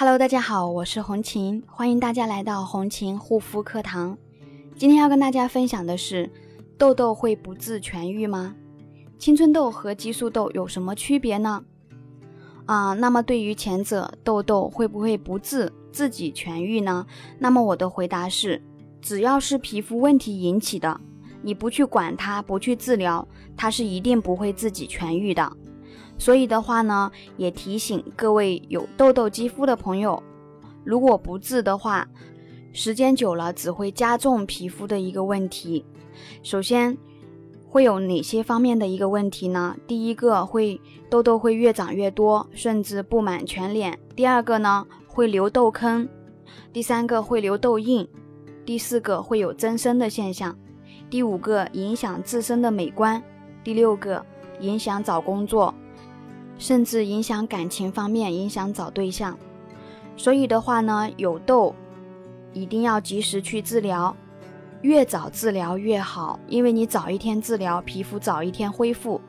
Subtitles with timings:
[0.00, 4.16] Hello，大家好，我是红琴，欢迎大家来到红琴护肤课堂。
[4.76, 6.30] 今天要跟大家分享的是，
[6.78, 8.54] 痘痘会不治痊愈吗？
[9.18, 11.64] 青春痘和激素痘有什么区别呢？
[12.66, 17.04] 啊，那么对于前者，痘痘会不会不治自己痊愈呢？
[17.40, 18.62] 那么我的回答是，
[19.02, 21.00] 只要是皮肤问题引起的，
[21.42, 23.26] 你不去管它，不去治疗，
[23.56, 25.56] 它是一定不会自己痊愈的。
[26.18, 30.20] 所以的话呢，也提醒各位有痘痘肌肤的朋友，
[30.84, 32.06] 如果不治的话，
[32.72, 35.84] 时间久了只会加重皮肤的一个问题。
[36.42, 36.98] 首先
[37.68, 39.76] 会有哪些方面的一个问题呢？
[39.86, 43.98] 第一个会痘痘会越长越多，甚至布满全脸。
[44.16, 46.08] 第二个呢会留痘坑，
[46.72, 48.06] 第三个会留痘印，
[48.66, 50.58] 第四个会有增生的现象，
[51.08, 53.22] 第五个影响自身的美观，
[53.62, 54.24] 第六个
[54.60, 55.72] 影响找工作。
[56.58, 59.38] 甚至影响感情方面，影响找对象。
[60.16, 61.74] 所以的话呢，有痘
[62.52, 64.14] 一定要及时去治疗，
[64.82, 69.20] 越早治疗越好，因为你早一天治疗，皮肤早一天恢复。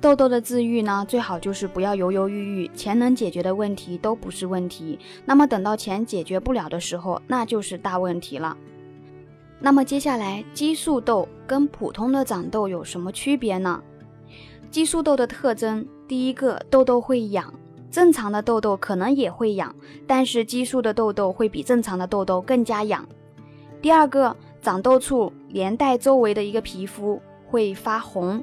[0.00, 4.98] 痘痘的治愈呢，最好就是不要犹犹豫豫，钱能解决的问题都不是问题。
[5.26, 8.56] 那么等到钱解决不了的时候，那就是大问题了。
[9.58, 13.82] 那么接下来，激素痘跟普通的长痘有什么区别呢？
[14.70, 15.86] 激素痘的特征。
[16.10, 17.54] 第一个痘痘会痒，
[17.88, 19.72] 正常的痘痘可能也会痒，
[20.08, 23.08] 但是激素的痘痘会比正常的痘痘更加痒。
[23.80, 28.42] 第二个长痘处连带周围的一个皮肤会发红。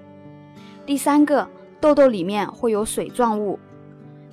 [0.85, 1.45] 第三个
[1.81, 3.59] 痘痘里面会有水状物。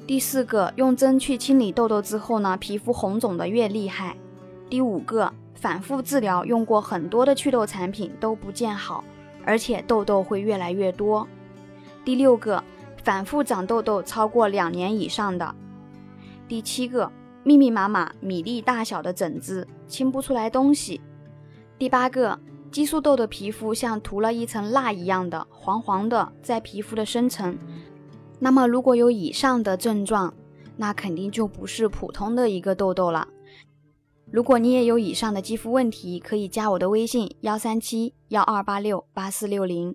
[0.06, 4.16] 第四个用针去清理痘痘之后呢，皮肤红肿的越厉害。
[4.70, 9.02] 第五个反复治疗，用过很多的祛痘产品都不见好，
[9.44, 11.26] 而且痘痘会越来越多。
[12.04, 12.62] 第六个。
[13.04, 15.54] 反复长痘痘超过两年以上的，
[16.48, 21.02] 第七个密密麻麻米粒大小的疹子清不出来东西，
[21.78, 27.58] 第八个激素痘的皮肤像涂了一层蜡一样的黄黄的在皮肤的深层。
[28.38, 30.32] 那么如果有以上的症状，
[30.78, 33.28] 那肯定就不是普通的一个痘痘了。
[34.30, 39.94] 如果你也有以上的肌肤问题，可以加我的微信幺三七幺二八六八四六零。